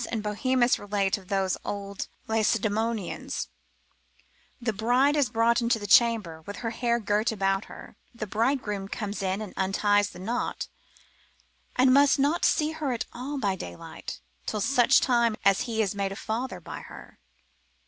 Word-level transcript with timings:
and 0.11 0.23
Bohemus 0.23 0.79
relate 0.79 1.15
of 1.19 1.27
those 1.27 1.59
old 1.63 2.07
Lacedaemonians, 2.27 3.49
the 4.59 4.73
bride 4.73 5.15
is 5.15 5.29
brought 5.29 5.61
into 5.61 5.77
the 5.77 5.85
chamber, 5.85 6.41
with 6.47 6.55
her 6.65 6.71
hair 6.71 6.99
girt 6.99 7.31
about 7.31 7.65
her, 7.65 7.95
the 8.11 8.25
bridegroom 8.25 8.87
comes 8.87 9.21
in 9.21 9.41
and 9.43 9.53
unties 9.55 10.09
the 10.09 10.17
knot, 10.17 10.67
and 11.75 11.93
must 11.93 12.17
not 12.17 12.43
see 12.43 12.71
her 12.71 12.91
at 12.91 13.05
all 13.13 13.37
by 13.37 13.55
daylight, 13.55 14.21
till 14.47 14.59
such 14.59 15.01
time 15.01 15.35
as 15.45 15.61
he 15.69 15.83
is 15.83 15.93
made 15.93 16.11
a 16.11 16.15
father 16.15 16.59
by 16.59 16.79
her. 16.79 17.19